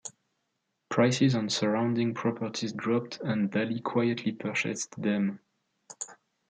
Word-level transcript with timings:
Prices 0.89 1.35
on 1.35 1.47
surrounding 1.49 2.15
properties 2.15 2.73
dropped 2.73 3.19
and 3.21 3.51
Daly 3.51 3.81
quietly 3.81 4.31
purchased 4.31 4.99
them. 4.99 5.39